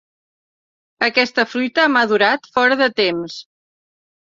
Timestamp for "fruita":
1.51-1.85